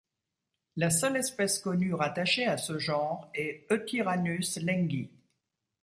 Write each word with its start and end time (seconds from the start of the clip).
La 0.77 0.89
seule 0.89 1.15
espèce 1.17 1.59
connue 1.59 1.93
rattachée 1.93 2.47
à 2.47 2.57
ce 2.57 2.79
genre 2.79 3.29
est 3.35 3.67
Eotyrannus 3.71 4.57
lengi. 4.63 5.11